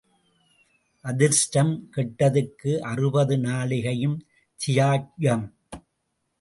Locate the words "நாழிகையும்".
3.37-4.17